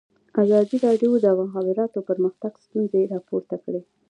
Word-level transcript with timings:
ازادي 0.43 0.75
راډیو 0.85 1.11
د 1.19 1.25
د 1.25 1.27
مخابراتو 1.41 2.05
پرمختګ 2.09 2.51
ستونزې 2.65 3.01
راپور 3.13 3.41
کړي. 3.63 3.81